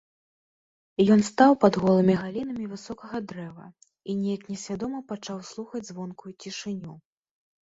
[1.15, 6.93] Ён стаў пад голымі галінамі высокага дрэва і нейк несвядома пачаў слухаць звонкую цішыню.